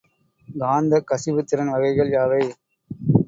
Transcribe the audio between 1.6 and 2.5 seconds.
வகைகள் யாவை?